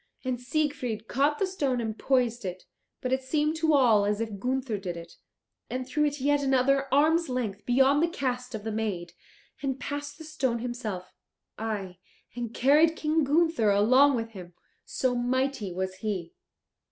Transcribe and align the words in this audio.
And 0.23 0.41
Siegfried 0.41 1.07
caught 1.07 1.37
the 1.37 1.45
stone 1.45 1.79
and 1.79 1.95
poised 1.95 2.43
it 2.43 2.63
but 3.01 3.13
it 3.13 3.21
seemed 3.21 3.55
to 3.57 3.75
all 3.75 4.03
as 4.03 4.19
if 4.19 4.39
Gunther 4.39 4.79
did 4.79 4.97
it 4.97 5.13
and 5.69 5.85
threw 5.87 6.05
it 6.05 6.19
yet 6.19 6.41
another 6.41 6.91
arm's 6.91 7.29
length 7.29 7.67
beyond 7.67 8.01
the 8.01 8.07
cast 8.07 8.55
of 8.55 8.63
the 8.63 8.71
maid, 8.71 9.13
and 9.61 9.79
passed 9.79 10.17
the 10.17 10.23
stone 10.23 10.57
himself, 10.57 11.13
aye, 11.59 11.99
and 12.35 12.51
carried 12.51 12.95
King 12.95 13.23
Gunther 13.23 13.69
along 13.69 14.15
with 14.15 14.31
him, 14.31 14.55
so 14.85 15.13
mighty 15.13 15.71
was 15.71 15.97
he! 15.97 16.33